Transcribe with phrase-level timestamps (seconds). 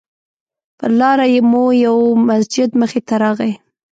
[0.77, 1.97] پر لاره مو یو
[2.27, 3.53] مسجد مخې ته راغی.